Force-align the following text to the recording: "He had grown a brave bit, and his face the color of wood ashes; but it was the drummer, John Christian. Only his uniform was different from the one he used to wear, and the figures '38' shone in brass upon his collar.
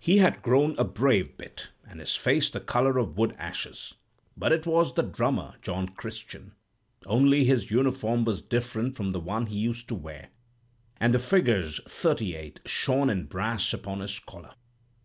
"He 0.00 0.16
had 0.16 0.42
grown 0.42 0.76
a 0.76 0.82
brave 0.82 1.36
bit, 1.38 1.68
and 1.88 2.00
his 2.00 2.16
face 2.16 2.50
the 2.50 2.58
color 2.58 2.98
of 2.98 3.16
wood 3.16 3.32
ashes; 3.38 3.94
but 4.36 4.50
it 4.50 4.66
was 4.66 4.92
the 4.92 5.04
drummer, 5.04 5.54
John 5.62 5.86
Christian. 5.86 6.56
Only 7.06 7.44
his 7.44 7.70
uniform 7.70 8.24
was 8.24 8.42
different 8.42 8.96
from 8.96 9.12
the 9.12 9.20
one 9.20 9.46
he 9.46 9.56
used 9.60 9.86
to 9.90 9.94
wear, 9.94 10.30
and 10.98 11.14
the 11.14 11.20
figures 11.20 11.78
'38' 11.86 12.58
shone 12.66 13.08
in 13.08 13.26
brass 13.26 13.72
upon 13.72 14.00
his 14.00 14.18
collar. 14.18 14.54